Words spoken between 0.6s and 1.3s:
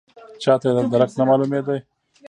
یې درک نه